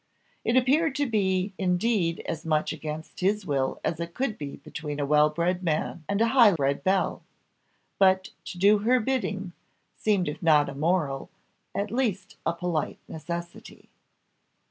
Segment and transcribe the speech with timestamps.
[0.43, 4.99] It appeared to be indeed as much against his will as it could be between
[4.99, 7.21] a well bred man and a high bred belle;
[7.99, 9.53] but to do her bidding,
[9.95, 11.29] seemed if not a moral,
[11.75, 13.89] at least a polite necessity.